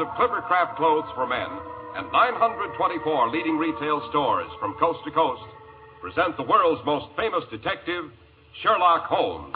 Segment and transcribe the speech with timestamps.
[0.00, 1.46] of Clippercraft clothes for men
[1.96, 5.42] and 924 leading retail stores from coast to coast,
[6.00, 8.04] present the world's most famous detective,
[8.62, 9.54] Sherlock Holmes.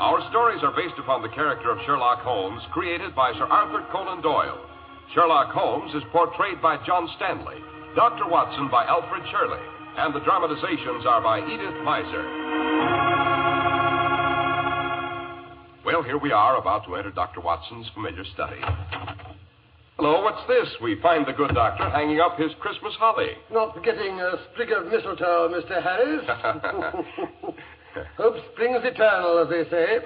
[0.00, 4.22] Our stories are based upon the character of Sherlock Holmes, created by Sir Arthur Conan
[4.22, 4.58] Doyle.
[5.14, 7.56] Sherlock Holmes is portrayed by John Stanley,
[7.96, 8.28] Dr.
[8.28, 9.60] Watson by Alfred Shirley,
[9.96, 12.24] and the dramatizations are by Edith Meiser.
[15.84, 17.40] Well, here we are about to enter Dr.
[17.40, 18.60] Watson's familiar study.
[19.96, 20.68] Hello, what's this?
[20.82, 23.30] We find the good doctor hanging up his Christmas holly.
[23.50, 25.82] Not forgetting a sprig of mistletoe, Mr.
[25.82, 26.24] Harris.
[28.18, 29.98] Hope springs eternal, as they say.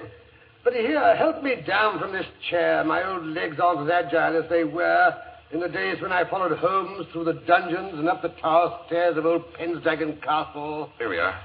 [0.63, 2.83] But here, help me down from this chair.
[2.85, 5.13] My old legs aren't as agile as they were
[5.51, 9.17] in the days when I followed Holmes through the dungeons and up the tower stairs
[9.17, 10.89] of old Pendragon Castle.
[10.97, 11.39] Here we are.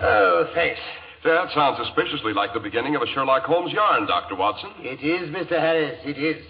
[0.00, 0.80] Oh, thanks.
[1.24, 4.34] That sounds suspiciously like the beginning of a Sherlock Holmes yarn, Dr.
[4.34, 4.70] Watson.
[4.80, 5.60] It is, Mr.
[5.60, 6.44] Harris, it is.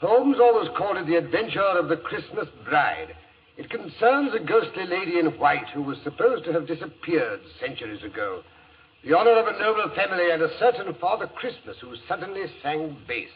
[0.00, 3.14] Holmes always called it the adventure of the Christmas bride.
[3.56, 8.42] It concerns a ghostly lady in white who was supposed to have disappeared centuries ago.
[9.02, 13.30] The honor of a noble family and a certain Father Christmas who suddenly sang bass.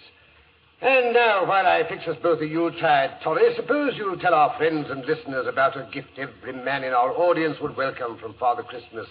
[0.83, 4.89] And now, while I fix us both a Yuletide toddy, suppose you tell our friends
[4.91, 9.07] and listeners about a gift every man in our audience would welcome from Father Christmas,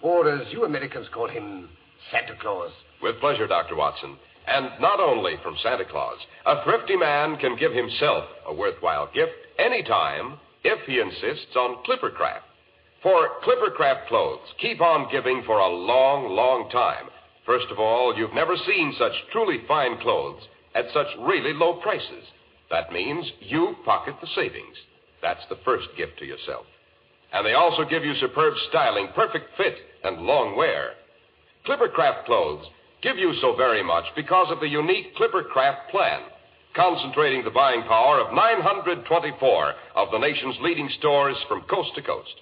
[0.00, 1.68] or as you Americans call him,
[2.10, 2.70] Santa Claus.
[3.02, 3.76] With pleasure, Dr.
[3.76, 4.16] Watson.
[4.46, 6.16] And not only from Santa Claus.
[6.46, 12.49] A thrifty man can give himself a worthwhile gift anytime if he insists on Clippercraft.
[13.02, 17.08] For Clippercraft clothes keep on giving for a long, long time.
[17.46, 20.42] First of all, you've never seen such truly fine clothes
[20.74, 22.24] at such really low prices.
[22.70, 24.76] That means you pocket the savings.
[25.22, 26.66] That's the first gift to yourself.
[27.32, 30.92] And they also give you superb styling, perfect fit, and long wear.
[31.66, 32.66] Clippercraft clothes
[33.02, 36.20] give you so very much because of the unique Clippercraft plan,
[36.76, 42.34] concentrating the buying power of 924 of the nation's leading stores from coast to coast.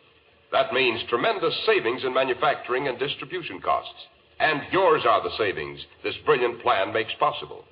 [0.52, 4.06] That means tremendous savings in manufacturing and distribution costs.
[4.40, 7.64] And yours are the savings this brilliant plan makes possible.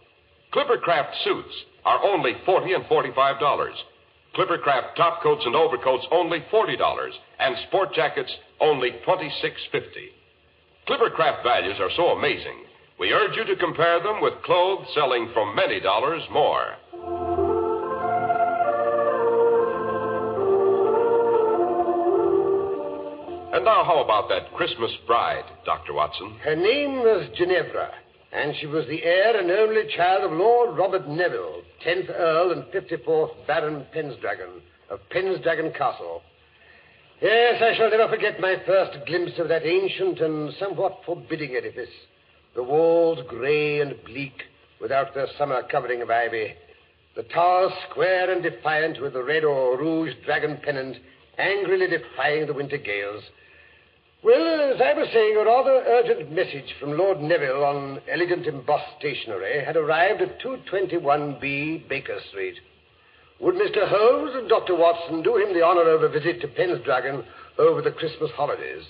[0.52, 1.54] Clippercraft suits
[1.84, 3.70] are only 40 and $45.
[4.36, 9.82] Clippercraft top coats and overcoats only $40, and sport jackets only $26.50.
[10.88, 12.66] Clippercraft values are so amazing,
[12.98, 16.76] we urge you to compare them with clothes selling for many dollars more.
[23.56, 25.94] And now, how about that Christmas bride, Dr.
[25.94, 26.36] Watson?
[26.44, 27.90] Her name was Ginevra,
[28.30, 32.64] and she was the heir and only child of Lord Robert Neville, 10th Earl and
[32.64, 36.20] 54th Baron Pendragon of Pendragon Castle.
[37.22, 41.94] Yes, I shall never forget my first glimpse of that ancient and somewhat forbidding edifice.
[42.54, 44.42] The walls grey and bleak,
[44.82, 46.52] without their summer covering of ivy.
[47.16, 50.98] The towers square and defiant, with the red or rouge dragon pennant
[51.38, 53.22] angrily defying the winter gales.
[54.26, 58.98] Well, as I was saying, a rather urgent message from Lord Neville on elegant embossed
[58.98, 62.56] stationery had arrived at 221B Baker Street.
[63.38, 63.86] Would Mr.
[63.86, 64.74] Holmes and Dr.
[64.74, 67.24] Watson do him the honor of a visit to Pendragon
[67.56, 68.82] over the Christmas holidays?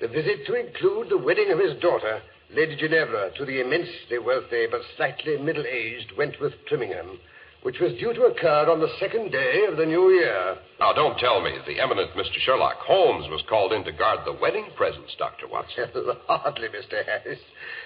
[0.00, 2.22] The visit to include the wedding of his daughter,
[2.56, 7.18] Lady Ginevra, to the immensely wealthy but slightly middle-aged Wentworth Trimmingham,
[7.62, 10.56] which was due to occur on the second day of the new year.
[10.78, 12.38] Now, don't tell me the eminent Mr.
[12.38, 15.48] Sherlock Holmes was called in to guard the wedding presents, Dr.
[15.48, 15.90] Watson.
[16.28, 17.04] Hardly, Mr.
[17.04, 17.40] Harris.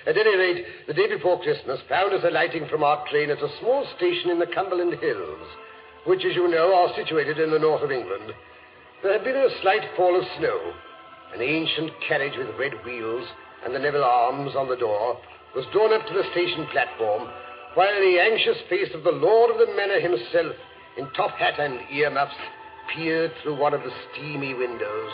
[0.06, 3.58] At any rate, the day before Christmas found us alighting from our train at a
[3.60, 5.48] small station in the Cumberland Hills,
[6.06, 8.32] which, as you know, are situated in the north of England.
[9.02, 10.72] There had been a slight fall of snow.
[11.34, 13.26] An ancient carriage with red wheels
[13.64, 15.18] and the Neville arms on the door
[15.54, 17.28] was drawn up to the station platform,
[17.74, 20.56] while the anxious face of the lord of the manor himself,
[20.96, 22.34] in top hat and earmuffs,
[22.94, 25.12] peered through one of the steamy windows.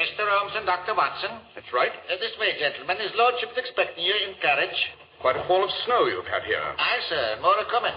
[0.00, 0.24] Mr.
[0.24, 0.94] Holmes and Dr.
[0.94, 1.30] Watson.
[1.54, 1.92] That's right.
[2.10, 2.96] Uh, this way, gentlemen.
[2.98, 4.76] His lordship's expecting you in carriage.
[5.20, 6.58] Quite a fall of snow you've had here.
[6.58, 7.38] Aye, sir.
[7.40, 7.94] More are coming.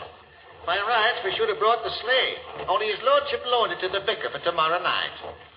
[0.65, 2.65] By rights, we should have brought the sleigh.
[2.67, 5.13] Only his lordship loaned it to the vicar for tomorrow night.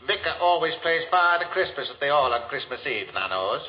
[0.07, 3.61] Vicar always plays Father Christmas at the Hall on Christmas Eve, thou knows.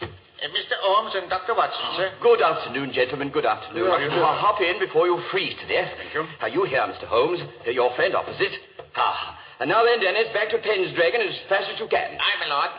[0.00, 0.76] Uh, Mr.
[0.84, 1.54] Holmes and Dr.
[1.56, 2.12] Watson, sir.
[2.22, 3.30] Good afternoon, gentlemen.
[3.30, 3.84] Good afternoon.
[3.84, 4.22] Good afternoon.
[4.22, 5.90] I'll hop in before you freeze to death.
[5.98, 6.24] Thank you.
[6.40, 7.08] Are you here, Mr.
[7.08, 7.40] Holmes?
[7.66, 8.52] Uh, Your friend opposite.
[8.94, 9.38] Ah.
[9.60, 12.14] And now then, Dennis, back to Pendragon as fast as you can.
[12.20, 12.70] Aye, my lord.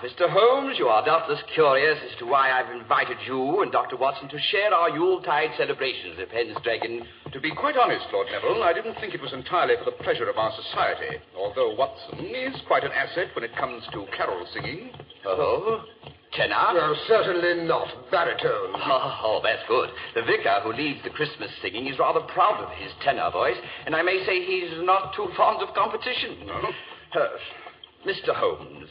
[0.00, 0.30] Mr.
[0.30, 3.98] Holmes, you are doubtless curious as to why I've invited you and Dr.
[3.98, 7.04] Watson to share our Yuletide celebrations at Pendragon.
[7.30, 10.30] To be quite honest, Lord Neville, I didn't think it was entirely for the pleasure
[10.30, 14.88] of our society, although Watson is quite an asset when it comes to carol singing.
[15.26, 15.84] Oh?
[16.32, 16.72] Tenor?
[16.72, 17.88] No, certainly not.
[18.10, 18.72] Baritone.
[18.80, 19.90] Oh, oh, that's good.
[20.14, 23.94] The vicar who leads the Christmas singing is rather proud of his tenor voice, and
[23.94, 26.46] I may say he's not too fond of competition.
[26.46, 26.72] No?
[27.20, 27.28] Uh,
[28.06, 28.34] Mr.
[28.34, 28.88] Holmes,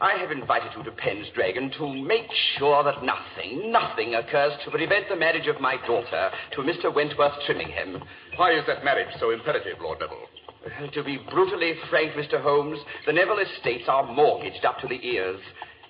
[0.00, 5.08] I have invited you to Pendragon to make sure that nothing, nothing occurs to prevent
[5.08, 6.94] the marriage of my daughter to Mr.
[6.94, 8.00] Wentworth Trimmingham.
[8.36, 10.28] Why is that marriage so imperative, Lord Neville?
[10.64, 12.40] Uh, To be brutally frank, Mr.
[12.40, 15.40] Holmes, the Neville estates are mortgaged up to the ears.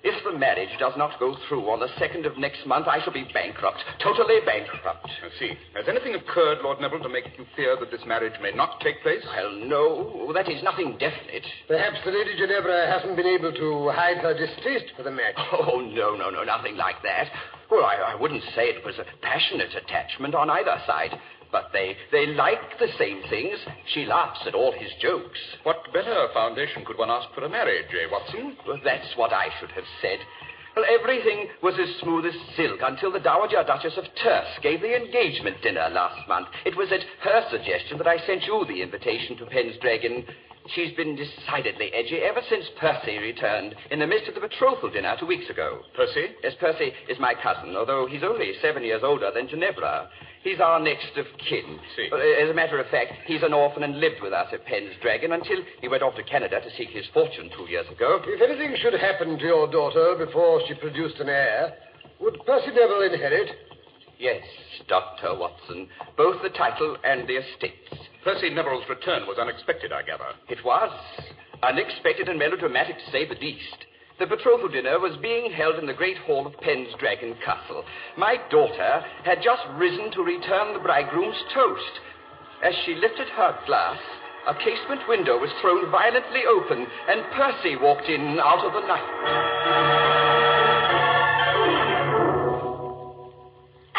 [0.03, 3.13] If the marriage does not go through on the second of next month, I shall
[3.13, 5.05] be bankrupt, totally bankrupt.
[5.05, 5.51] I see.
[5.75, 9.01] Has anything occurred, Lord Neville, to make you fear that this marriage may not take
[9.03, 9.23] place?
[9.25, 11.43] Well, no, that is nothing definite.
[11.67, 15.35] Perhaps the Lady Ginevra hasn't been able to hide her distaste for the match.
[15.59, 17.27] Oh, no, no, no, nothing like that.
[17.69, 21.11] Well, I, I wouldn't say it was a passionate attachment on either side.
[21.51, 23.57] But they, they like the same things.
[23.93, 25.39] She laughs at all his jokes.
[25.63, 28.55] What better foundation could one ask for a marriage, eh, Watson?
[28.67, 30.19] Well, that's what I should have said.
[30.75, 34.95] Well, everything was as smooth as silk until the Dowager Duchess of Terce gave the
[34.95, 36.47] engagement dinner last month.
[36.65, 40.25] It was at her suggestion that I sent you the invitation to Pendragon.
[40.75, 45.15] She's been decidedly edgy ever since Percy returned in the midst of the betrothal dinner
[45.19, 45.79] two weeks ago.
[45.95, 46.27] Percy?
[46.43, 50.09] Yes, Percy is my cousin, although he's only seven years older than Ginevra.
[50.43, 51.79] He's our next of kin.
[51.95, 52.09] See.
[52.11, 55.33] Uh, As a matter of fact, he's an orphan and lived with us at Pendragon
[55.33, 58.21] until he went off to Canada to seek his fortune two years ago.
[58.25, 61.73] If anything should happen to your daughter before she produced an heir,
[62.21, 63.49] would Percy Neville inherit?
[64.19, 64.43] Yes,
[64.89, 65.33] Dr.
[65.33, 65.87] Watson.
[66.17, 67.95] Both the title and the estates.
[68.21, 70.35] Percy Neville's return was unexpected, I gather.
[70.49, 70.91] It was
[71.63, 73.85] unexpected and melodramatic to say the least.
[74.19, 77.85] The betrothal dinner was being held in the great hall of Pendragon Castle.
[78.17, 82.03] My daughter had just risen to return the bridegroom's toast.
[82.61, 83.99] As she lifted her glass,
[84.47, 90.38] a casement window was thrown violently open, and Percy walked in out of the night.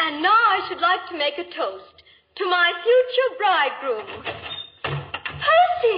[0.01, 1.95] And now I should like to make a toast
[2.41, 4.07] to my future bridegroom.
[4.81, 5.97] Percy!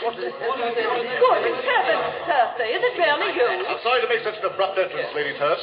[0.00, 0.34] What is it?
[0.40, 3.48] Good heavens, Percy, is it really you?
[3.68, 5.60] I'm sorry to make such an abrupt entrance, Lady Terce.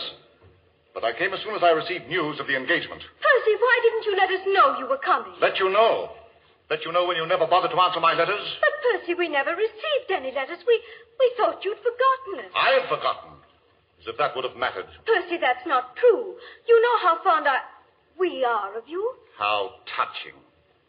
[0.94, 3.02] But I came as soon as I received news of the engagement.
[3.02, 5.34] Percy, why didn't you let us know you were coming?
[5.42, 6.14] Let you know.
[6.70, 8.46] Let you know when you never bothered to answer my letters.
[8.62, 10.62] But, Percy, we never received any letters.
[10.68, 10.78] We,
[11.18, 12.52] we thought you'd forgotten us.
[12.54, 13.37] I had forgotten.
[14.00, 14.86] As if that would have mattered.
[15.06, 16.36] Percy, that's not true.
[16.68, 17.60] You know how fond I...
[18.20, 19.02] we are of you.
[19.38, 20.38] How touching.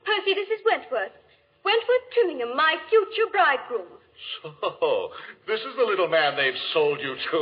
[0.04, 1.12] Percy, this is Wentworth.
[1.64, 3.88] Wentworth Trimmingham, my future bridegroom.
[4.42, 5.10] So,
[5.46, 7.38] this is the little man they've sold you to.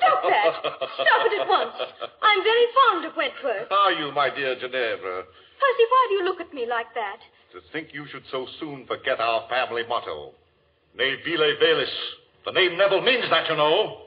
[0.00, 0.54] Stop that.
[0.60, 1.76] Stop it at once.
[2.22, 3.70] I'm very fond of Wentworth.
[3.70, 5.22] Are you, my dear Ginevra?
[5.22, 7.18] Percy, why do you look at me like that?
[7.52, 10.32] To think you should so soon forget our family motto.
[10.96, 11.94] Ne vile velis.
[12.44, 14.05] The name Neville means that, you know.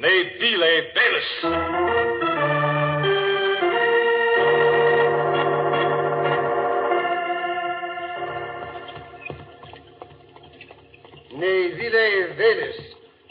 [0.00, 0.08] Ne
[0.40, 1.30] vile velis.
[11.32, 12.76] Ne vile velis.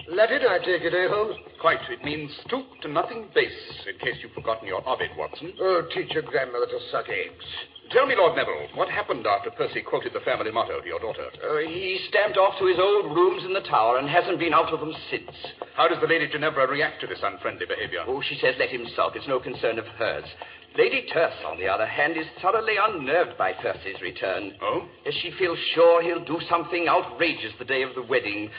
[0.10, 1.38] Latin, I take it, eh, Holmes?
[1.62, 1.80] Quite.
[1.90, 3.52] It means stoop to nothing base,
[3.88, 5.54] in case you've forgotten your Ovid, Watson.
[5.62, 7.46] Oh, teach your grandmother to suck eggs.
[7.92, 11.28] Tell me, Lord Neville, what happened after Percy quoted the family motto to your daughter?
[11.40, 14.74] Uh, he stamped off to his old rooms in the tower and hasn't been out
[14.74, 15.32] of them since.
[15.76, 18.04] How does the Lady Ginevra react to this unfriendly behavior?
[18.06, 19.16] Oh, she says let him sulk.
[19.16, 20.26] It's no concern of hers.
[20.78, 24.54] Lady Terce, on the other hand, is thoroughly unnerved by Percy's return.
[24.62, 24.86] Oh?
[25.08, 28.50] As she feels sure he'll do something outrageous the day of the wedding.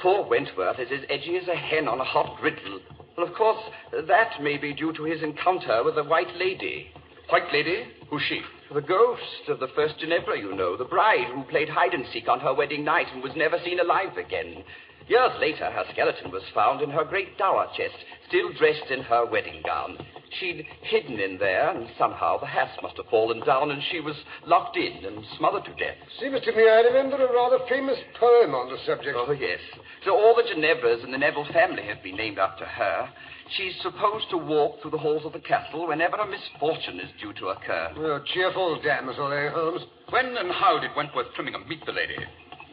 [0.00, 2.80] Poor Wentworth is as edgy as a hen on a hot griddle.
[3.16, 3.62] Well, of course,
[4.08, 6.90] that may be due to his encounter with the White Lady.
[7.30, 7.84] White Lady?
[8.10, 8.40] Who's she?
[8.74, 12.26] The ghost of the first Ginevra, you know, the bride who played hide and seek
[12.26, 14.64] on her wedding night and was never seen alive again.
[15.08, 17.94] Years later, her skeleton was found in her great dower chest,
[18.28, 19.98] still dressed in her wedding gown.
[20.40, 24.16] She'd hidden in there, and somehow the hasp must have fallen down, and she was
[24.46, 25.96] locked in and smothered to death.
[26.18, 29.16] Seems to me I remember a rather famous poem on the subject.
[29.18, 29.60] Oh, yes.
[30.04, 33.08] So all the Ginevras in the Neville family have been named after her.
[33.56, 37.34] She's supposed to walk through the halls of the castle whenever a misfortune is due
[37.34, 37.92] to occur.
[37.98, 39.82] Oh, cheerful damsel, eh, Holmes?
[40.08, 42.16] When and how did Wentworth Trimmingham meet the lady?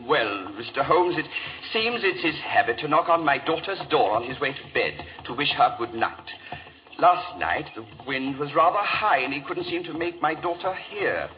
[0.08, 0.84] Well, Mr.
[0.84, 1.26] Holmes, it
[1.74, 4.94] seems it's his habit to knock on my daughter's door on his way to bed
[5.26, 6.30] to wish her good night.
[6.98, 10.74] Last night, the wind was rather high, and he couldn't seem to make my daughter
[10.90, 11.30] hear.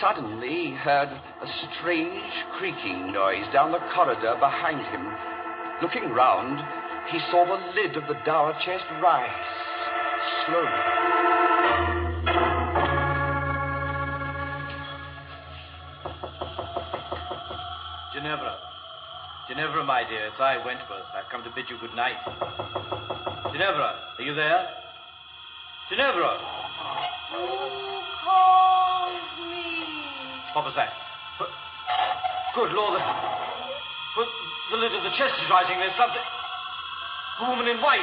[0.00, 1.46] Suddenly, he heard a
[1.78, 5.06] strange creaking noise down the corridor behind him.
[5.82, 6.60] Looking round,
[7.10, 9.66] he saw the lid of the dower chest rise
[10.46, 11.45] slowly.
[18.16, 18.56] Ginevra.
[19.46, 21.04] Ginevra, my dear, it's I, Wentworth.
[21.12, 22.16] I've come to bid you good night.
[23.52, 24.64] Ginevra, are you there?
[25.92, 26.40] Ginevra!
[27.36, 27.44] Who
[28.24, 29.68] calls me?
[30.56, 30.96] What was that?
[32.56, 34.24] Good Lord, the,
[34.72, 35.76] the lid of the chest is rising.
[35.76, 36.24] There's something.
[37.44, 38.00] A woman in white.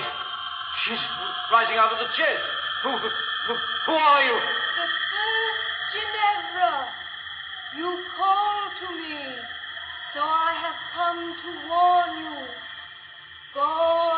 [0.85, 1.01] She's
[1.49, 2.45] rising out of the chest.
[2.85, 3.53] Who, who,
[3.89, 4.37] who are you?
[4.37, 7.01] The first Ginevra.
[7.81, 9.32] You call to me,
[10.13, 12.45] so I have come to warn you.
[13.55, 14.12] Go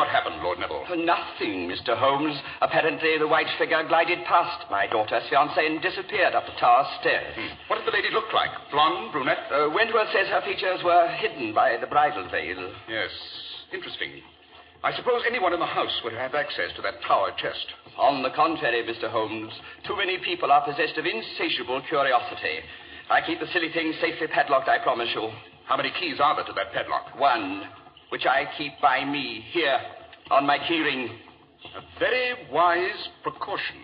[0.00, 0.88] what happened, Lord Neville?
[1.04, 1.92] Nothing, Mr.
[1.92, 2.32] Holmes.
[2.64, 7.36] Apparently, the white figure glided past my daughter's fiancé and disappeared up the tower stairs.
[7.36, 7.52] Hmm.
[7.68, 8.48] What did the lady look like?
[8.72, 9.44] Blonde, brunette?
[9.52, 12.72] Uh, Wentworth says her features were hidden by the bridal veil.
[12.88, 13.12] Yes.
[13.76, 14.24] Interesting.
[14.82, 17.68] I suppose anyone in the house would have access to that tower chest.
[17.98, 19.12] On the contrary, Mr.
[19.12, 19.52] Holmes,
[19.86, 22.64] too many people are possessed of insatiable curiosity.
[23.10, 25.28] I keep the silly thing safely padlocked, I promise you.
[25.66, 27.20] How many keys are there to that padlock?
[27.20, 27.68] One,
[28.10, 29.78] which I keep by me, here,
[30.30, 31.08] on my keyring.
[31.76, 33.76] A very wise precaution.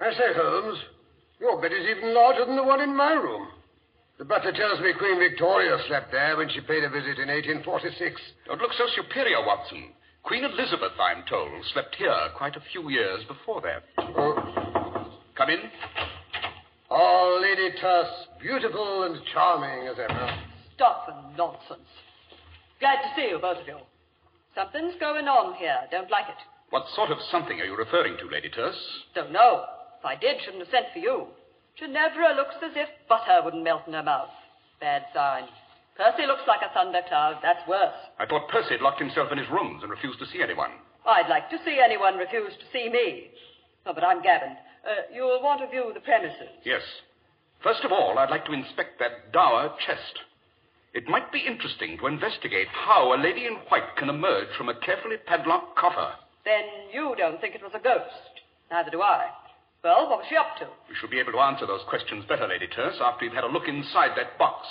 [0.00, 0.78] I say, Holmes,
[1.40, 3.48] your bed is even larger than the one in my room.
[4.20, 8.20] The butler tells me Queen Victoria slept there when she paid a visit in 1846.
[8.44, 9.96] Don't look so superior, Watson.
[10.24, 13.80] Queen Elizabeth, I'm told, slept here quite a few years before that.
[13.96, 15.08] Oh,
[15.38, 15.60] Come in.
[16.90, 18.08] oh Lady Tuss,
[18.42, 20.38] beautiful and charming as ever.
[20.74, 21.88] Stuff and nonsense.
[22.78, 23.78] Glad to see you, both of you.
[24.54, 25.80] Something's going on here.
[25.90, 26.36] Don't like it.
[26.68, 28.76] What sort of something are you referring to, Lady Terse?
[29.14, 29.64] Don't know.
[29.98, 31.28] If I did, shouldn't have sent for you.
[31.80, 34.28] Ginevra looks as if butter wouldn't melt in her mouth.
[34.80, 35.44] Bad sign.
[35.96, 37.40] Percy looks like a thundercloud.
[37.42, 37.96] That's worse.
[38.18, 40.70] I thought Percy had locked himself in his rooms and refused to see anyone.
[41.06, 43.30] I'd like to see anyone refuse to see me.
[43.86, 44.56] Oh, but I'm gabbing.
[44.84, 46.52] Uh, you'll want to view the premises.
[46.64, 46.82] Yes.
[47.62, 50.20] First of all, I'd like to inspect that dower chest.
[50.92, 54.78] It might be interesting to investigate how a lady in white can emerge from a
[54.80, 56.12] carefully padlocked coffer.
[56.44, 58.40] Then you don't think it was a ghost.
[58.70, 59.28] Neither do I.
[59.82, 60.66] Well, what was she up to?
[60.88, 63.48] We shall be able to answer those questions better, Lady Terse, after you've had a
[63.48, 64.66] look inside that box.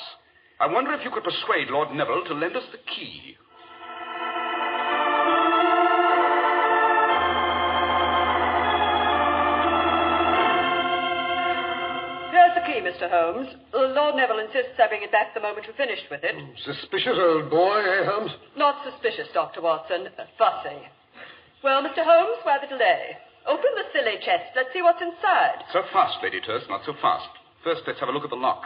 [0.60, 3.36] I wonder if you could persuade Lord Neville to lend us the key.
[12.32, 13.10] Here's the key, Mr.
[13.10, 13.50] Holmes.
[13.74, 16.36] Uh, Lord Neville insists I bring it back the moment you've finished with it.
[16.63, 18.32] Suspicious old boy, eh, Holmes?
[18.56, 19.62] Not suspicious, Dr.
[19.62, 20.08] Watson.
[20.18, 20.78] Uh, fussy.
[21.63, 22.06] Well, Mr.
[22.06, 23.18] Holmes, why the delay?
[23.48, 24.51] Open the silly chest.
[24.55, 25.63] Let's see what's inside.
[25.74, 27.29] So fast, Lady Terse, not so fast.
[27.63, 28.63] First, let's have a look at the lock.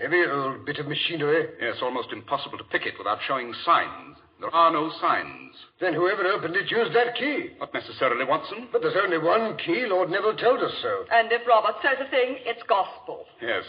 [0.00, 1.46] Heavy old bit of machinery.
[1.60, 4.16] Yes, almost impossible to pick it without showing signs.
[4.40, 5.54] There are no signs.
[5.80, 7.50] Then whoever opened it used that key.
[7.60, 8.68] Not necessarily, Watson.
[8.72, 9.86] But there's only one key.
[9.86, 11.04] Lord Neville told us so.
[11.12, 13.26] And if Robert says a thing, it's gospel.
[13.40, 13.62] Yes.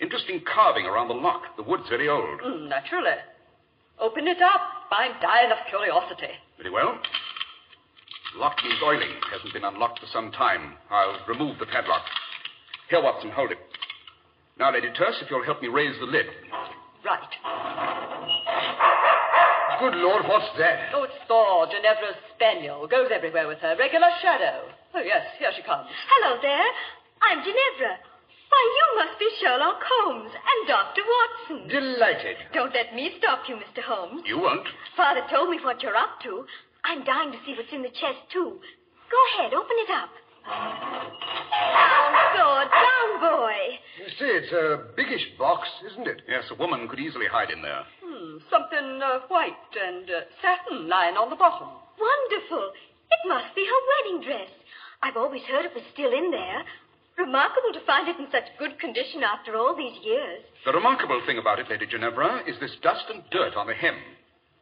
[0.00, 1.42] Interesting carving around the lock.
[1.56, 2.40] The wood's very old.
[2.40, 3.18] Mm, naturally.
[3.98, 4.60] Open it up.
[4.92, 6.32] I'm dying of curiosity.
[6.58, 6.98] Very well.
[8.38, 9.16] Lock needs oiling.
[9.32, 10.74] Hasn't been unlocked for some time.
[10.90, 12.02] I'll remove the padlock.
[12.90, 13.58] Here, Watson, hold it.
[14.58, 16.26] Now, Lady Terse, if you'll help me raise the lid.
[17.04, 17.32] Right.
[19.80, 20.92] Good Lord, what's that?
[20.94, 22.86] Oh, it's Thor, Ginevra's spaniel.
[22.86, 23.76] Goes everywhere with her.
[23.78, 24.68] Regular shadow.
[24.94, 25.88] Oh, yes, here she comes.
[26.08, 26.68] Hello there.
[27.22, 28.00] I'm Ginevra.
[28.48, 31.02] Why, you must be Sherlock Holmes and Dr.
[31.04, 31.68] Watson.
[31.68, 32.36] Delighted.
[32.54, 33.82] Don't let me stop you, Mr.
[33.82, 34.22] Holmes.
[34.24, 34.66] You won't.
[34.96, 36.46] Father told me what you're up to.
[36.86, 38.62] I'm dying to see what's in the chest, too.
[39.10, 40.10] Go ahead, open it up.
[40.46, 43.58] Down, Thor, down, boy.
[43.98, 46.22] You see, it's a biggish box, isn't it?
[46.28, 47.82] Yes, a woman could easily hide in there.
[48.04, 51.66] Hmm, something uh, white and uh, satin lying on the bottom.
[51.98, 52.70] Wonderful.
[53.10, 54.50] It must be her wedding dress.
[55.02, 56.62] I've always heard it was still in there.
[57.18, 60.44] Remarkable to find it in such good condition after all these years.
[60.64, 63.96] The remarkable thing about it, Lady Ginevra, is this dust and dirt on the hem.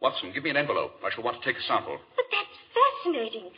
[0.01, 0.91] Watson, give me an envelope.
[1.03, 1.97] I shall want to take a sample.
[2.15, 3.49] But that's fascinating.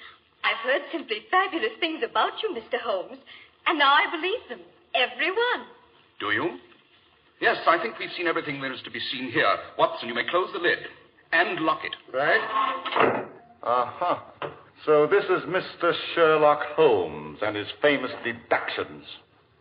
[0.43, 2.79] I've heard simply fabulous things about you, Mr.
[2.79, 3.17] Holmes,
[3.65, 4.61] and now I believe them.
[4.95, 5.67] Every one.
[6.19, 6.57] Do you?
[7.41, 9.53] Yes, I think we've seen everything there is to be seen here.
[9.77, 10.79] Watson, you may close the lid
[11.33, 11.95] and lock it.
[12.15, 12.41] Right?
[13.63, 14.17] Uh huh.
[14.85, 15.93] So this is Mr.
[16.15, 19.03] Sherlock Holmes and his famous deductions.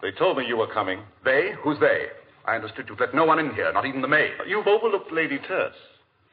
[0.03, 1.01] They told me you were coming.
[1.25, 1.51] They?
[1.63, 2.07] Who's they?
[2.45, 4.31] I understood you'd let no one in here, not even the maid.
[4.47, 5.75] You've overlooked Lady Terse.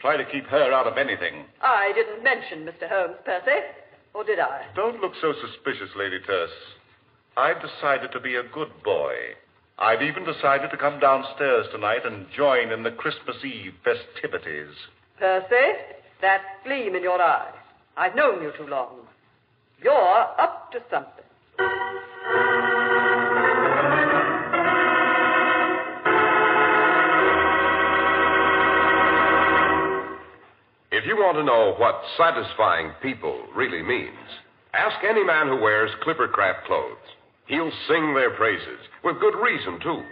[0.04, 1.46] Try to keep her out of anything.
[1.62, 2.90] I didn't mention Mr.
[2.90, 3.64] Holmes, Percy.
[4.14, 4.66] Or did I?
[4.76, 6.52] Don't look so suspicious, Lady Terse.
[7.38, 9.14] I've decided to be a good boy.
[9.80, 14.76] I've even decided to come downstairs tonight and join in the Christmas Eve festivities.
[15.18, 15.72] Percy,
[16.20, 17.54] that gleam in your eye.
[17.96, 19.08] I've known you too long.
[19.82, 22.53] You're up to something.
[31.34, 34.30] Want to know what satisfying people really means,
[34.74, 37.10] ask any man who wears Clippercraft clothes.
[37.48, 40.04] He'll sing their praises, with good reason, too.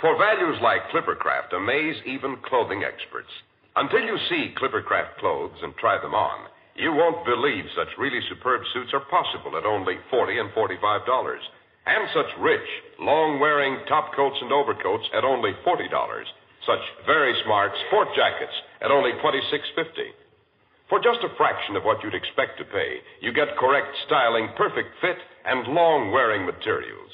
[0.00, 3.30] For values like Clippercraft amaze even clothing experts.
[3.76, 8.62] Until you see Clippercraft clothes and try them on, you won't believe such really superb
[8.74, 11.38] suits are possible at only 40 and $45.
[11.86, 12.66] And such rich,
[12.98, 15.86] long wearing top coats and overcoats at only $40.
[16.66, 20.23] Such very smart sport jackets at only $26.50.
[20.88, 24.92] For just a fraction of what you'd expect to pay, you get correct styling, perfect
[25.00, 27.10] fit, and long wearing materials.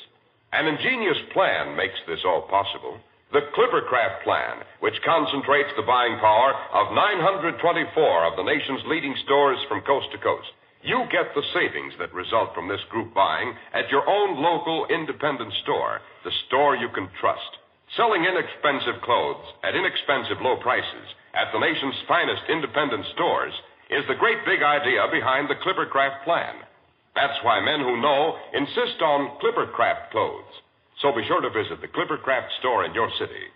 [0.53, 2.99] An ingenious plan makes this all possible.
[3.31, 9.59] The Clippercraft plan, which concentrates the buying power of 924 of the nation's leading stores
[9.69, 10.51] from coast to coast.
[10.83, 15.53] You get the savings that result from this group buying at your own local independent
[15.63, 17.55] store, the store you can trust.
[17.97, 23.55] Selling inexpensive clothes at inexpensive low prices at the nation's finest independent stores
[23.91, 26.63] is the great big idea behind the Clippercraft plan.
[27.15, 30.55] That's why men who know insist on Clippercraft clothes.
[31.03, 33.51] So be sure to visit the Clippercraft store in your city.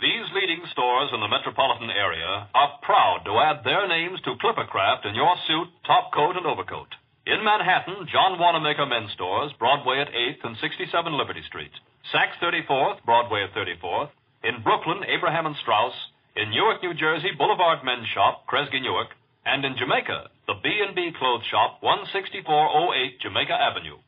[0.00, 5.04] These leading stores in the metropolitan area are proud to add their names to Clippercraft
[5.04, 6.88] in your suit, top coat, and overcoat.
[7.26, 11.70] In Manhattan, John Wanamaker Men's Stores, Broadway at 8th and 67 Liberty Street.
[12.12, 14.08] Saks 34th, Broadway at 34th.
[14.42, 15.92] In Brooklyn, Abraham and Straus.
[16.40, 19.08] In Newark, New Jersey, Boulevard Men's Shop, Kresge Newark.
[19.44, 23.98] And in Jamaica, the B&B Clothes Shop, 16408 Jamaica Avenue.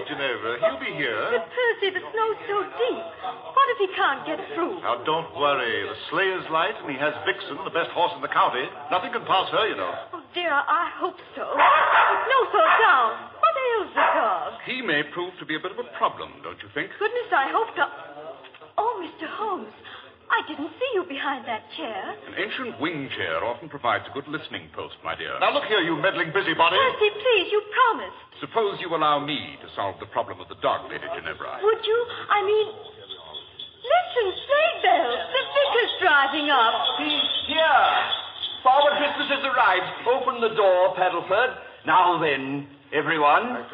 [0.00, 0.58] Yourself, Ginevra.
[0.60, 1.20] He'll be here.
[1.32, 3.04] But Percy, the snow's so deep.
[3.24, 4.80] What if he can't get through?
[4.80, 5.88] Now, don't worry.
[5.88, 8.64] The sleigh is light, and he has Vixen, the best horse in the county.
[8.90, 9.92] Nothing can pass her, you know.
[10.14, 11.44] Oh, dear, I hope so.
[11.44, 13.12] No, Thor, down.
[13.40, 14.52] What ails the dog?
[14.66, 16.90] He may prove to be a bit of a problem, don't you think?
[16.98, 17.92] Goodness, I hope not.
[18.78, 19.28] Oh, Mr.
[19.28, 19.72] Holmes,
[20.30, 22.14] I didn't see you behind that chair.
[22.30, 25.34] An ancient wing chair often provides a good listening post, my dear.
[25.42, 26.78] Now, look here, you meddling busybody.
[26.78, 28.14] Percy, please, you promised.
[28.38, 31.58] Suppose you allow me to solve the problem of the dog, Lady Ginevra.
[31.60, 31.98] Would you?
[32.30, 32.66] I mean,
[33.82, 35.20] listen, sleigh bells.
[35.34, 36.74] The vicar's driving up.
[37.02, 37.90] He's here.
[38.62, 39.88] Father Christmas has arrived.
[40.14, 41.58] Open the door, Paddleford.
[41.86, 43.66] Now then, everyone.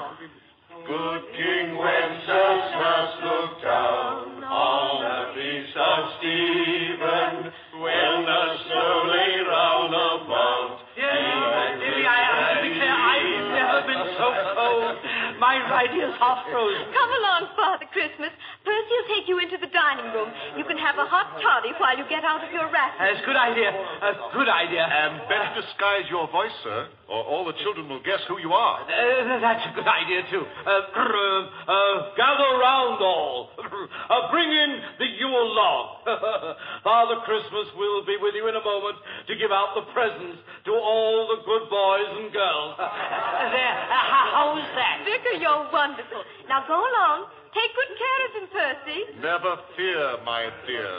[0.88, 7.50] Good King Wenceslas looked down on the feast of Stephen
[7.82, 9.10] when the snow
[9.50, 10.86] round about.
[10.96, 14.96] Yes, Lily, I have declare I've never been so cold.
[15.38, 16.86] My right ear's half frozen.
[16.94, 18.32] Come along, Father Christmas.
[18.66, 20.26] Percy will take you into the dining room.
[20.58, 22.98] You can have a hot toddy while you get out of your wrap.
[22.98, 23.70] That's a good idea.
[23.70, 24.82] A good idea.
[24.82, 28.82] And best disguise your voice, sir, or all the children will guess who you are.
[28.82, 30.42] Uh, that's a good idea, too.
[30.42, 33.54] Uh, uh, gather round all.
[33.54, 36.02] Uh, bring in the Yule log.
[36.82, 38.98] Father Christmas will be with you in a moment
[39.30, 42.74] to give out the presents to all the good boys and girls.
[43.54, 45.06] there, uh, how is that?
[45.06, 46.26] Vicar, you're wonderful.
[46.50, 47.30] Now go along.
[47.56, 48.98] Take good care of him, Percy.
[49.24, 50.92] Never fear, my dear.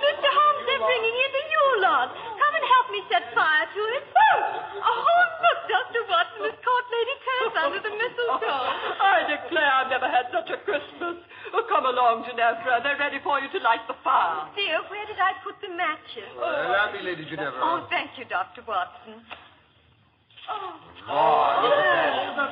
[0.00, 0.28] Mr.
[0.32, 2.08] Holmes, they're bringing in the Yule log.
[2.16, 4.04] Come and help me set fire to it.
[4.80, 6.02] Oh, look, Dr.
[6.08, 8.64] Watson has caught Lady Terse under the mistletoe.
[9.12, 11.20] I declare I've never had such a Christmas.
[11.52, 12.80] Oh, come along, Ginevra.
[12.82, 14.48] They're ready for you to light the fire.
[14.56, 16.28] Dear, where did I put the matches?
[16.40, 17.60] Allow me, Lady Ginevra.
[17.60, 18.64] Oh, thank you, Dr.
[18.64, 19.20] Watson.
[20.48, 21.46] Oh,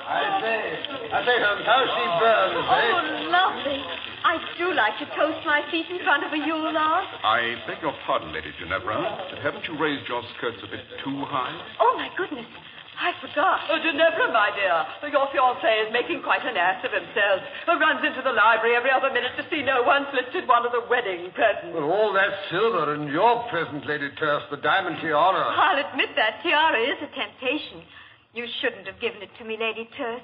[0.06, 2.90] I say, I say, Holmes, how she burns, eh?
[2.94, 3.78] oh, lovely.
[4.24, 7.04] I do like to toast my feet in front of a Yule log.
[7.22, 11.24] I beg your pardon, Lady Ginevra, but haven't you raised your skirts a bit too
[11.26, 11.54] high?
[11.80, 12.46] Oh, my goodness.
[13.00, 13.60] I forgot.
[13.70, 17.42] Oh, Ginevra, my dear, your fiancé is making quite an ass of himself.
[17.66, 20.80] Runs into the library every other minute to see no one's lifted one of the
[20.88, 21.74] wedding presents.
[21.74, 25.52] Well, all that silver and your present, Lady Terse, the diamond tiara.
[25.52, 27.82] I'll admit that tiara is a temptation.
[28.32, 30.22] You shouldn't have given it to me, Lady Terse.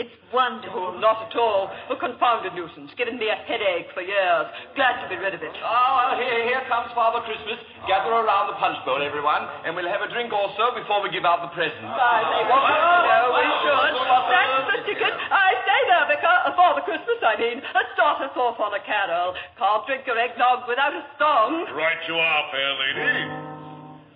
[0.00, 0.96] It's wonderful.
[0.96, 1.68] Oh, not at all.
[1.92, 2.88] A confounded nuisance.
[2.96, 4.48] Given me a headache for years.
[4.72, 5.52] Glad to be rid of it.
[5.60, 7.60] Oh, well, here, here comes Father Christmas.
[7.84, 11.28] Gather around the punch bowl, everyone, and we'll have a drink also before we give
[11.28, 11.84] out the presents.
[11.84, 13.24] I say, what should we know?
[13.28, 13.92] We should.
[14.00, 15.12] That's the ticket.
[15.12, 16.36] I say there, Vicar.
[16.48, 17.60] Uh, Father Christmas, I mean.
[17.92, 19.36] Start us off on a carol.
[19.60, 21.68] Can't drink your eggnog without a song.
[21.76, 23.20] Right you are, fair lady.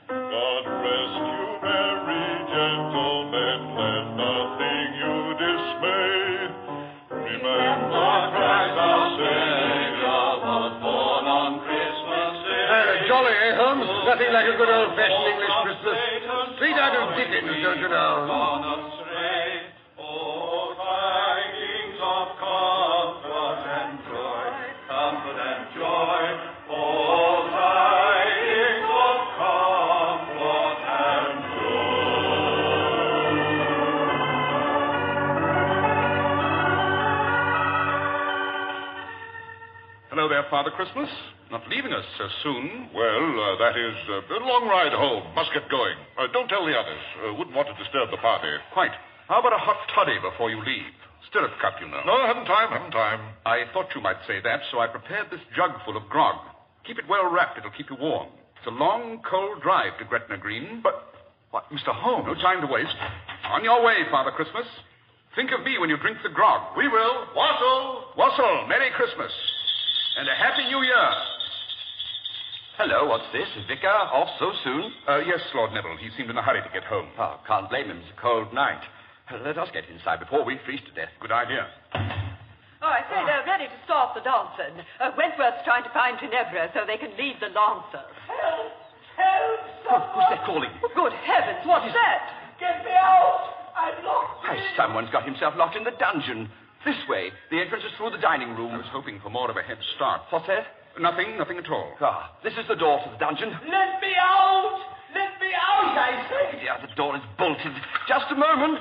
[0.08, 3.60] God rest you, merry gentlemen.
[3.76, 4.73] Let nothing
[14.04, 15.96] Nothing like a good old-fashioned English Christmas.
[16.56, 18.28] Straight out of Dickens, don't you know?
[40.10, 41.08] Hello there, Father Christmas.
[41.70, 42.92] Leaving us so soon.
[42.92, 45.24] Well, uh, that is uh, a long ride home.
[45.34, 45.96] Must get going.
[46.18, 47.00] Uh, don't tell the others.
[47.24, 48.52] Uh, wouldn't want to disturb the party.
[48.76, 48.92] Quite.
[49.28, 50.92] How about a hot toddy before you leave?
[51.32, 52.04] Stirrup cup, you know.
[52.04, 53.32] No, haven't time, haven't time.
[53.48, 56.36] I thought you might say that, so I prepared this jug full of grog.
[56.84, 57.56] Keep it well wrapped.
[57.56, 58.28] It'll keep you warm.
[58.60, 60.84] It's a long, cold drive to Gretna Green.
[60.84, 61.00] But,
[61.50, 61.96] what, Mr.
[61.96, 62.28] Holmes?
[62.28, 62.92] No time to waste.
[63.56, 64.68] On your way, Father Christmas.
[65.34, 66.76] Think of me when you drink the grog.
[66.76, 67.26] We will.
[67.34, 68.12] Wassail!
[68.16, 69.32] Wassail, Merry Christmas.
[70.20, 71.08] And a Happy New Year.
[72.76, 73.46] Hello, what's this?
[73.70, 74.90] Vicar off so soon?
[75.06, 75.96] Uh, yes, Lord Neville.
[76.02, 77.06] He seemed in a hurry to get home.
[77.18, 78.02] Oh, can't blame him.
[78.02, 78.82] It's a cold night.
[79.30, 81.10] Uh, Let us get inside before we freeze to death.
[81.22, 81.70] Good idea.
[82.82, 84.82] Oh, I say they're ready to start the dancing.
[85.00, 88.10] Uh, Wentworth's trying to find Ginevra so they can lead the lancers.
[88.26, 88.74] Help!
[89.16, 89.60] Help!
[89.88, 90.68] Oh, who's that calling?
[90.82, 92.58] Good heavens, what's that?
[92.58, 93.54] Get me out!
[93.78, 96.50] I'm locked Why, someone's got himself locked in the dungeon.
[96.84, 97.30] This way.
[97.50, 98.74] The entrance is through the dining room.
[98.74, 100.20] I was hoping for more of a head start.
[100.30, 100.66] What's that?
[101.00, 101.90] Nothing, nothing at all.
[102.00, 103.50] Ah, this is the door to the dungeon.
[103.50, 104.78] Let me out!
[105.10, 106.62] Let me out, I say!
[106.62, 107.74] Yeah, the door is bolted.
[108.06, 108.78] Just a moment.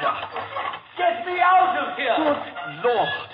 [0.00, 0.72] Ah.
[0.96, 2.16] Get me out of here!
[2.16, 3.28] Good Lord.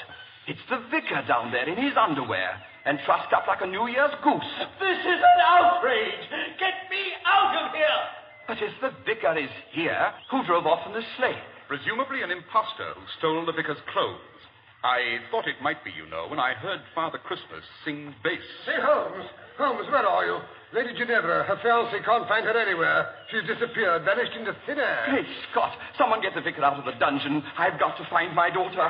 [0.48, 4.14] It's the vicar down there in his underwear and trussed up like a New Year's
[4.24, 4.52] goose.
[4.80, 6.24] This is an outrage!
[6.58, 8.02] Get me out of here!
[8.48, 11.38] But if the vicar is here, who drove off in the sleigh?
[11.68, 14.37] Presumably an impostor who stole the vicar's clothes.
[14.84, 18.38] I thought it might be, you know, when I heard Father Christmas sing bass.
[18.64, 19.26] Say, Holmes.
[19.58, 20.38] Holmes, where are you?
[20.72, 23.10] Lady Ginevra, her fiancé can't find her anywhere.
[23.30, 25.02] She's disappeared, vanished into thin air.
[25.10, 25.74] Great Scott!
[25.98, 27.42] Someone get the vicar out of the dungeon.
[27.58, 28.86] I've got to find my daughter.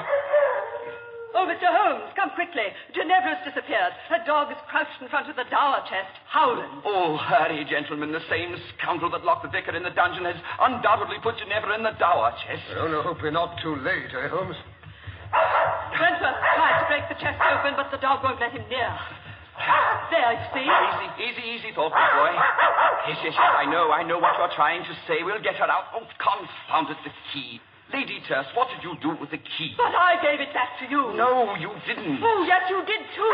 [1.34, 1.70] Oh, Mr.
[1.70, 2.68] Holmes, come quickly.
[2.92, 3.92] Ginevra's disappeared.
[4.10, 6.82] Her dog is crouched in front of the dower chest, howling.
[6.84, 8.12] Oh, hurry, gentlemen.
[8.12, 11.82] The same scoundrel that locked the vicar in the dungeon has undoubtedly put Ginevra in
[11.84, 12.64] the dower chest.
[12.76, 14.56] I only hope we're not too late, eh, Holmes?
[15.98, 18.90] Wentworth tried to break the chest open, but the dog won't let him near.
[20.08, 20.62] There, you see?
[20.62, 22.32] Easy, easy, easy, thoughtful boy.
[23.10, 25.26] Yes, yes, yes, I know, I know what you're trying to say.
[25.26, 25.90] We'll get her out.
[25.92, 27.60] Oh, confound it, the key.
[27.92, 29.72] Lady Terse, what did you do with the key?
[29.76, 31.16] But I gave it back to you.
[31.16, 32.20] No, you didn't.
[32.22, 33.32] Oh, yes, you did too.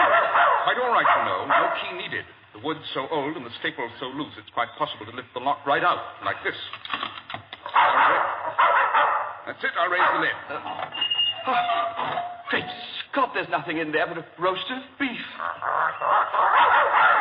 [0.65, 1.45] Quite all right, you know.
[1.51, 2.25] No key needed.
[2.55, 5.41] The wood's so old and the staples so loose, it's quite possible to lift the
[5.41, 6.55] lock right out, like this.
[9.45, 9.75] That's it.
[9.77, 10.37] I'll raise the lid.
[12.51, 12.65] Great
[13.11, 15.27] Scott, there's nothing in there but a roast of beef.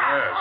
[0.10, 0.38] Yes.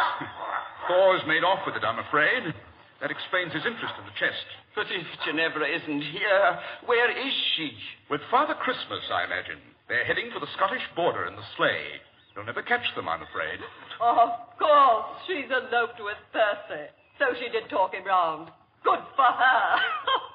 [0.89, 2.55] Thor's made off with it, I'm afraid.
[3.01, 4.47] That explains his interest in the chest.
[4.75, 6.47] But if Ginevra isn't here,
[6.87, 7.73] where is she?
[8.09, 9.59] With Father Christmas, I imagine.
[9.89, 11.99] They're heading for the Scottish border in the sleigh.
[12.35, 13.61] You'll never catch them, I'm afraid.
[14.01, 16.89] Oh, of course, she's eloped with Percy.
[17.19, 18.49] So she did talk him round.
[18.85, 19.67] Good for her.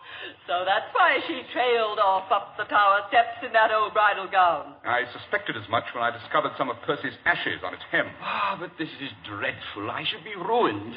[0.47, 4.75] so that's why she trailed off up the tower steps in that old bridal gown.
[4.85, 8.07] I suspected as much when I discovered some of Percy's ashes on its hem.
[8.21, 9.89] Ah, but this is dreadful.
[9.89, 10.95] I should be ruined.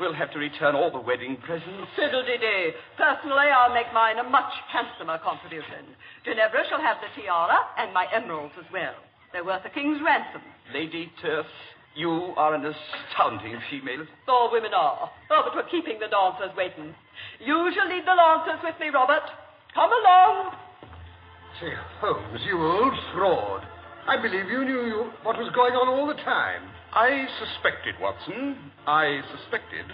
[0.00, 1.90] We'll have to return all the wedding presents.
[1.96, 2.70] Fiddle-dee-dee.
[2.96, 5.90] Personally, I'll make mine a much handsomer contribution.
[6.24, 8.94] Ginevra shall have the tiara and my emeralds as well.
[9.32, 10.42] They're worth a king's ransom.
[10.72, 11.46] Lady Terse,
[11.94, 14.06] you are an astounding female.
[14.28, 15.10] All women are.
[15.30, 16.94] Oh, but we're keeping the dancers waiting.
[17.40, 19.24] You shall lead the dancers with me, Robert.
[19.74, 20.54] Come along.
[21.60, 23.62] Say, Holmes, you old fraud.
[24.06, 26.62] I believe you knew you, what was going on all the time.
[26.94, 28.72] I suspected, Watson.
[28.86, 29.84] I suspected.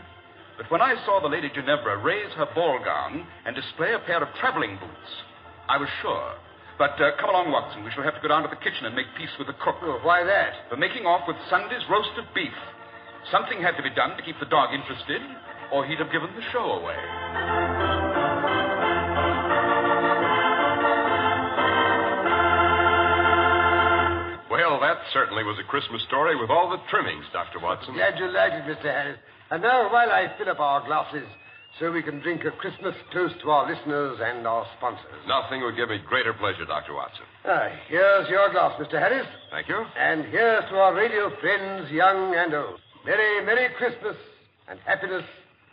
[0.56, 4.22] But when I saw the Lady Ginevra raise her ball gown and display a pair
[4.22, 5.12] of traveling boots,
[5.68, 6.34] I was sure.
[6.78, 7.84] But uh, come along, Watson.
[7.84, 9.76] We shall have to go down to the kitchen and make peace with the cook.
[9.82, 10.70] Oh, why that?
[10.70, 12.54] For making off with Sunday's roast of beef.
[13.30, 15.22] Something had to be done to keep the dog interested,
[15.72, 16.98] or he'd have given the show away.
[24.50, 27.58] Well, that certainly was a Christmas story with all the trimmings, Dr.
[27.60, 27.94] Watson.
[27.94, 28.90] Glad you liked it, Mr.
[28.90, 29.18] Harris.
[29.50, 31.26] And now, while I fill up our glasses,
[31.80, 35.20] so we can drink a Christmas toast to our listeners and our sponsors.
[35.26, 36.94] Nothing would give me greater pleasure, Dr.
[36.94, 37.24] Watson.
[37.44, 38.92] Ah, here's your glass, Mr.
[38.98, 39.26] Harris.
[39.50, 39.84] Thank you.
[39.98, 42.78] And here's to our radio friends, young and old.
[43.04, 44.16] Merry, Merry Christmas
[44.68, 45.24] and happiness,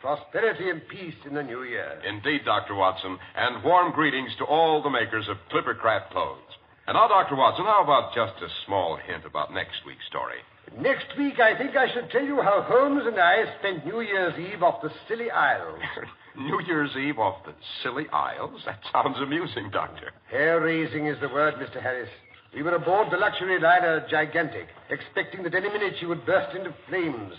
[0.01, 2.01] prosperity, and peace in the new year.
[2.07, 2.75] Indeed, Dr.
[2.75, 6.39] Watson, and warm greetings to all the makers of Clippercraft clothes.
[6.87, 7.35] And now, Dr.
[7.35, 10.39] Watson, how about just a small hint about next week's story?
[10.79, 14.33] Next week, I think I should tell you how Holmes and I spent New Year's
[14.39, 15.79] Eve off the Scilly Isles.
[16.37, 17.53] New Year's Eve off the
[17.83, 18.61] Scilly Isles?
[18.65, 20.11] That sounds amusing, Doctor.
[20.29, 21.81] Hair raising is the word, Mr.
[21.81, 22.09] Harris.
[22.55, 26.73] We were aboard the luxury liner Gigantic, expecting that any minute she would burst into
[26.87, 27.33] flames.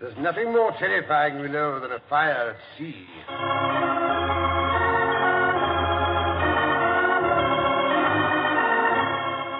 [0.00, 3.06] There's nothing more terrifying, we know, than a fire at sea.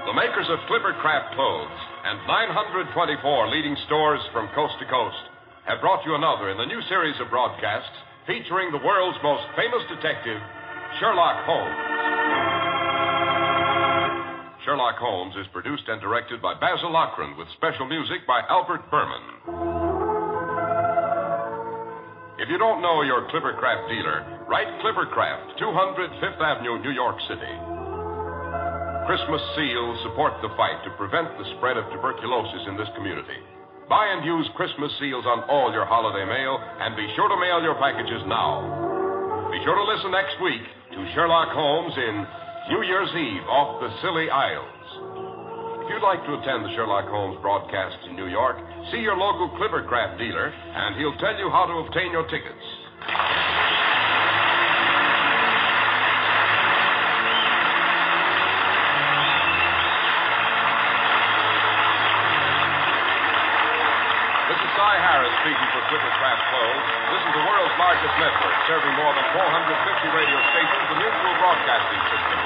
[0.06, 5.22] The makers of Clippercraft clothes and 924 leading stores from coast to coast
[5.66, 7.94] have brought you another in the new series of broadcasts
[8.26, 10.42] featuring the world's most famous detective,
[10.98, 11.78] Sherlock Holmes.
[14.66, 19.22] Sherlock Holmes is produced and directed by Basil Loughrane with special music by Albert Buhrman.
[22.42, 27.81] If you don't know your Clippercraft dealer, write Clippercraft, 200 Fifth Avenue, New York City.
[29.02, 33.34] Christmas seals support the fight to prevent the spread of tuberculosis in this community.
[33.90, 37.60] Buy and use Christmas seals on all your holiday mail, and be sure to mail
[37.66, 38.62] your packages now.
[39.50, 40.62] Be sure to listen next week
[40.94, 42.14] to Sherlock Holmes in
[42.70, 45.82] New Year's Eve off the Scilly Isles.
[45.82, 48.56] If you'd like to attend the Sherlock Holmes broadcast in New York,
[48.94, 52.64] see your local Clippercraft dealer, and he'll tell you how to obtain your tickets.
[64.52, 64.72] This is
[65.42, 66.86] Speaking for Clothes.
[67.10, 71.98] This is the world's largest network, serving more than 450 radio stations, the Mutual Broadcasting
[72.14, 72.41] System.